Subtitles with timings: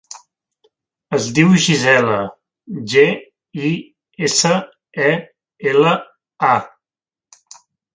[1.17, 2.17] Es diu Gisela:
[2.95, 3.05] ge,
[3.71, 3.71] i,
[4.31, 4.57] essa,
[5.13, 5.15] e,
[5.77, 5.97] ela,
[6.55, 6.57] a.